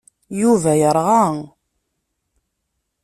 [0.41, 1.21] Yuba yerɣa.